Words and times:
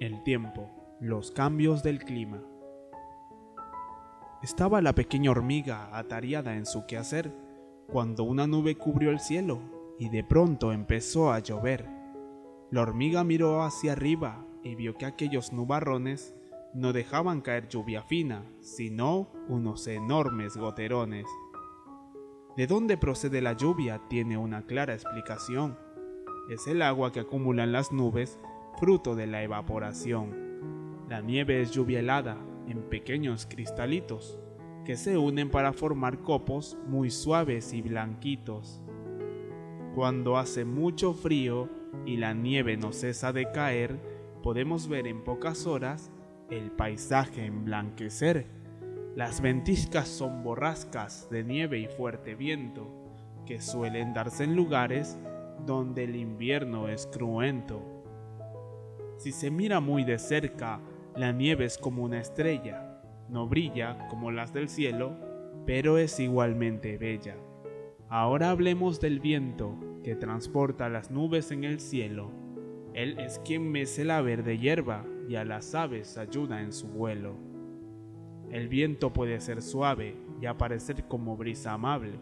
El 0.00 0.22
tiempo, 0.22 0.70
los 0.98 1.30
cambios 1.30 1.82
del 1.82 1.98
clima. 1.98 2.42
Estaba 4.42 4.80
la 4.80 4.94
pequeña 4.94 5.30
hormiga 5.30 5.94
atareada 5.94 6.54
en 6.56 6.64
su 6.64 6.86
quehacer 6.86 7.30
cuando 7.86 8.24
una 8.24 8.46
nube 8.46 8.76
cubrió 8.76 9.10
el 9.10 9.20
cielo 9.20 9.60
y 9.98 10.08
de 10.08 10.24
pronto 10.24 10.72
empezó 10.72 11.30
a 11.30 11.40
llover. 11.40 11.86
La 12.70 12.80
hormiga 12.80 13.24
miró 13.24 13.62
hacia 13.62 13.92
arriba 13.92 14.46
y 14.64 14.74
vio 14.74 14.94
que 14.96 15.04
aquellos 15.04 15.52
nubarrones 15.52 16.34
no 16.72 16.94
dejaban 16.94 17.42
caer 17.42 17.68
lluvia 17.68 18.02
fina, 18.02 18.50
sino 18.60 19.28
unos 19.50 19.86
enormes 19.86 20.56
goterones. 20.56 21.26
De 22.56 22.66
dónde 22.66 22.96
procede 22.96 23.42
la 23.42 23.52
lluvia 23.52 24.00
tiene 24.08 24.38
una 24.38 24.62
clara 24.62 24.94
explicación. 24.94 25.78
Es 26.48 26.66
el 26.68 26.80
agua 26.80 27.12
que 27.12 27.20
acumulan 27.20 27.72
las 27.72 27.92
nubes 27.92 28.40
fruto 28.78 29.14
de 29.14 29.26
la 29.26 29.42
evaporación. 29.42 31.06
La 31.08 31.20
nieve 31.20 31.60
es 31.60 31.70
lluvia 31.70 32.00
helada 32.00 32.36
en 32.68 32.82
pequeños 32.82 33.46
cristalitos 33.46 34.38
que 34.84 34.96
se 34.96 35.18
unen 35.18 35.50
para 35.50 35.72
formar 35.72 36.20
copos 36.20 36.76
muy 36.86 37.10
suaves 37.10 37.72
y 37.72 37.82
blanquitos. 37.82 38.82
Cuando 39.94 40.38
hace 40.38 40.64
mucho 40.64 41.12
frío 41.12 41.68
y 42.06 42.16
la 42.16 42.32
nieve 42.32 42.76
no 42.76 42.92
cesa 42.92 43.32
de 43.32 43.50
caer, 43.50 44.00
podemos 44.42 44.88
ver 44.88 45.06
en 45.06 45.22
pocas 45.22 45.66
horas 45.66 46.10
el 46.50 46.70
paisaje 46.70 47.44
emblanquecer. 47.44 48.46
Las 49.16 49.40
ventiscas 49.40 50.08
son 50.08 50.42
borrascas 50.42 51.28
de 51.30 51.44
nieve 51.44 51.78
y 51.78 51.86
fuerte 51.86 52.34
viento, 52.34 52.88
que 53.46 53.60
suelen 53.60 54.14
darse 54.14 54.44
en 54.44 54.56
lugares 54.56 55.18
donde 55.66 56.04
el 56.04 56.16
invierno 56.16 56.88
es 56.88 57.06
cruento. 57.06 57.99
Si 59.20 59.32
se 59.32 59.50
mira 59.50 59.80
muy 59.80 60.02
de 60.04 60.18
cerca, 60.18 60.80
la 61.14 61.30
nieve 61.30 61.66
es 61.66 61.76
como 61.76 62.02
una 62.02 62.18
estrella, 62.18 63.02
no 63.28 63.46
brilla 63.46 64.08
como 64.08 64.30
las 64.30 64.54
del 64.54 64.70
cielo, 64.70 65.14
pero 65.66 65.98
es 65.98 66.18
igualmente 66.18 66.96
bella. 66.96 67.36
Ahora 68.08 68.48
hablemos 68.48 68.98
del 68.98 69.20
viento 69.20 69.78
que 70.02 70.16
transporta 70.16 70.88
las 70.88 71.10
nubes 71.10 71.50
en 71.50 71.64
el 71.64 71.80
cielo. 71.80 72.30
Él 72.94 73.18
es 73.18 73.38
quien 73.40 73.70
mece 73.70 74.06
la 74.06 74.22
verde 74.22 74.56
hierba 74.56 75.04
y 75.28 75.34
a 75.34 75.44
las 75.44 75.74
aves 75.74 76.16
ayuda 76.16 76.62
en 76.62 76.72
su 76.72 76.88
vuelo. 76.88 77.34
El 78.50 78.68
viento 78.68 79.12
puede 79.12 79.38
ser 79.42 79.60
suave 79.60 80.16
y 80.40 80.46
aparecer 80.46 81.06
como 81.08 81.36
brisa 81.36 81.74
amable, 81.74 82.14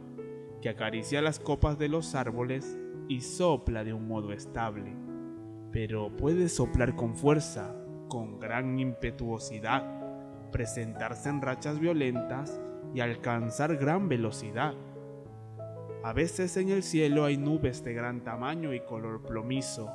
que 0.61 0.69
acaricia 0.69 1.22
las 1.22 1.39
copas 1.39 1.78
de 1.78 1.91
los 1.91 2.17
árboles 2.17 2.77
y 3.06 3.20
sopla 3.20 3.84
de 3.84 3.92
un 3.92 4.09
modo 4.09 4.33
estable 4.33 5.08
pero 5.72 6.11
puede 6.16 6.48
soplar 6.48 6.97
con 6.97 7.14
fuerza, 7.14 7.74
con 8.08 8.38
gran 8.38 8.78
impetuosidad, 8.78 9.84
presentarse 10.50 11.28
en 11.28 11.42
rachas 11.42 11.78
violentas 11.78 12.60
y 12.94 13.00
alcanzar 13.00 13.77
gran 13.77 14.08
velocidad. 14.08 14.75
A 16.02 16.12
veces 16.12 16.56
en 16.56 16.70
el 16.70 16.83
cielo 16.83 17.25
hay 17.25 17.36
nubes 17.36 17.84
de 17.84 17.92
gran 17.92 18.22
tamaño 18.22 18.72
y 18.72 18.80
color 18.80 19.22
plomizo. 19.22 19.91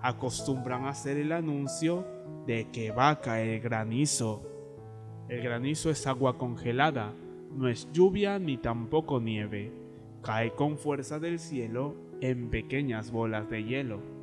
Acostumbran 0.00 0.84
a 0.84 0.90
hacer 0.90 1.18
el 1.18 1.32
anuncio 1.32 2.06
de 2.46 2.70
que 2.70 2.90
va 2.90 3.10
a 3.10 3.20
caer 3.20 3.60
granizo. 3.60 4.42
El 5.28 5.42
granizo 5.42 5.90
es 5.90 6.06
agua 6.06 6.38
congelada, 6.38 7.12
no 7.52 7.68
es 7.68 7.90
lluvia 7.92 8.38
ni 8.38 8.56
tampoco 8.56 9.20
nieve. 9.20 9.72
Cae 10.22 10.52
con 10.52 10.78
fuerza 10.78 11.18
del 11.18 11.38
cielo 11.38 11.94
en 12.20 12.50
pequeñas 12.50 13.10
bolas 13.10 13.50
de 13.50 13.64
hielo. 13.64 14.17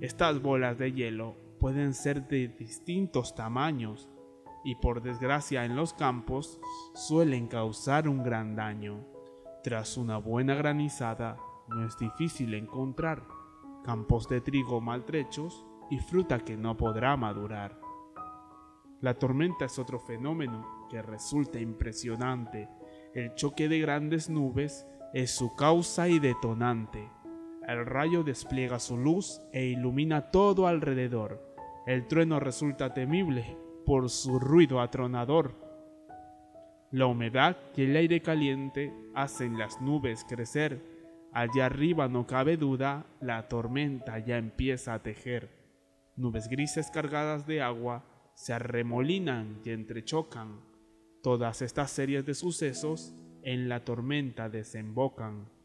Estas 0.00 0.42
bolas 0.42 0.76
de 0.76 0.92
hielo 0.92 1.36
pueden 1.58 1.94
ser 1.94 2.28
de 2.28 2.48
distintos 2.48 3.34
tamaños 3.34 4.10
y 4.62 4.74
por 4.74 5.02
desgracia 5.02 5.64
en 5.64 5.74
los 5.74 5.94
campos 5.94 6.60
suelen 6.94 7.46
causar 7.48 8.06
un 8.06 8.22
gran 8.22 8.56
daño. 8.56 9.06
Tras 9.64 9.96
una 9.96 10.18
buena 10.18 10.54
granizada 10.54 11.38
no 11.68 11.86
es 11.86 11.96
difícil 11.96 12.52
encontrar 12.52 13.22
campos 13.84 14.28
de 14.28 14.42
trigo 14.42 14.82
maltrechos 14.82 15.64
y 15.90 15.98
fruta 15.98 16.40
que 16.40 16.58
no 16.58 16.76
podrá 16.76 17.16
madurar. 17.16 17.80
La 19.00 19.14
tormenta 19.14 19.64
es 19.64 19.78
otro 19.78 19.98
fenómeno 19.98 20.86
que 20.90 21.00
resulta 21.00 21.58
impresionante. 21.58 22.68
El 23.14 23.34
choque 23.34 23.68
de 23.68 23.78
grandes 23.78 24.28
nubes 24.28 24.86
es 25.14 25.30
su 25.30 25.54
causa 25.56 26.08
y 26.08 26.18
detonante. 26.18 27.08
El 27.66 27.84
rayo 27.84 28.22
despliega 28.22 28.78
su 28.78 28.96
luz 28.96 29.40
e 29.52 29.66
ilumina 29.66 30.30
todo 30.30 30.66
alrededor. 30.66 31.42
El 31.86 32.06
trueno 32.06 32.38
resulta 32.38 32.94
temible 32.94 33.56
por 33.84 34.08
su 34.10 34.38
ruido 34.38 34.80
atronador. 34.80 35.54
La 36.92 37.06
humedad 37.06 37.56
y 37.76 37.82
el 37.82 37.96
aire 37.96 38.22
caliente 38.22 38.92
hacen 39.14 39.58
las 39.58 39.80
nubes 39.80 40.24
crecer. 40.28 40.80
Allá 41.32 41.66
arriba 41.66 42.08
no 42.08 42.26
cabe 42.26 42.56
duda, 42.56 43.06
la 43.20 43.48
tormenta 43.48 44.18
ya 44.18 44.38
empieza 44.38 44.94
a 44.94 45.02
tejer. 45.02 45.50
Nubes 46.16 46.48
grises 46.48 46.90
cargadas 46.90 47.46
de 47.46 47.62
agua 47.62 48.04
se 48.34 48.52
arremolinan 48.52 49.60
y 49.64 49.70
entrechocan. 49.70 50.60
Todas 51.22 51.62
estas 51.62 51.90
series 51.90 52.24
de 52.24 52.34
sucesos 52.34 53.14
en 53.42 53.68
la 53.68 53.84
tormenta 53.84 54.48
desembocan. 54.48 55.55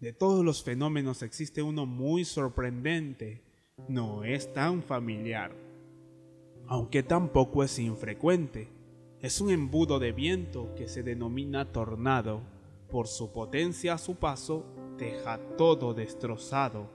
De 0.00 0.12
todos 0.12 0.44
los 0.44 0.62
fenómenos 0.62 1.22
existe 1.22 1.62
uno 1.62 1.86
muy 1.86 2.26
sorprendente. 2.26 3.40
No 3.88 4.24
es 4.24 4.52
tan 4.52 4.82
familiar, 4.82 5.52
aunque 6.66 7.02
tampoco 7.02 7.64
es 7.64 7.78
infrecuente. 7.78 8.68
Es 9.20 9.40
un 9.40 9.50
embudo 9.50 9.98
de 9.98 10.12
viento 10.12 10.74
que 10.74 10.86
se 10.86 11.02
denomina 11.02 11.72
tornado. 11.72 12.42
Por 12.90 13.08
su 13.08 13.32
potencia 13.32 13.94
a 13.94 13.98
su 13.98 14.16
paso, 14.16 14.66
deja 14.98 15.38
todo 15.56 15.94
destrozado. 15.94 16.90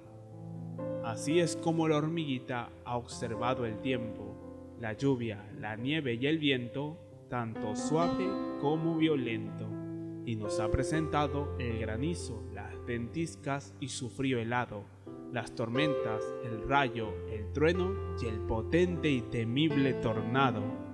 Así 1.03 1.40
es 1.40 1.56
como 1.56 1.88
la 1.88 1.97
hormiguita 1.97 2.69
ha 2.85 2.97
observado 2.97 3.66
el 3.66 3.81
tiempo, 3.81 4.75
la 4.79 4.94
lluvia, 4.94 5.44
la 5.59 5.75
nieve 5.75 6.13
y 6.13 6.28
el 6.28 6.38
viento, 6.38 6.97
tanto 7.29 7.75
suave 7.75 8.28
como 8.61 8.97
violento, 8.97 9.67
y 10.25 10.35
nos 10.35 10.59
ha 10.59 10.69
presentado 10.69 11.57
el 11.57 11.79
granizo, 11.79 12.44
ventiscas 12.85 13.73
y 13.79 13.89
su 13.89 14.09
frío 14.09 14.39
helado, 14.39 14.85
las 15.31 15.55
tormentas, 15.55 16.23
el 16.43 16.67
rayo, 16.67 17.13
el 17.29 17.51
trueno 17.53 18.15
y 18.21 18.27
el 18.27 18.39
potente 18.41 19.09
y 19.09 19.21
temible 19.21 19.93
tornado 19.93 20.91